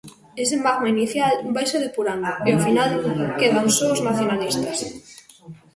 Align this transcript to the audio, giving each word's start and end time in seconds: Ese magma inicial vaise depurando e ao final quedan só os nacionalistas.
Ese 0.43 0.55
magma 0.65 0.91
inicial 0.95 1.33
vaise 1.55 1.77
depurando 1.85 2.31
e 2.47 2.49
ao 2.51 2.63
final 2.67 2.89
quedan 3.39 3.67
só 3.77 3.85
os 3.95 4.03
nacionalistas. 4.07 4.79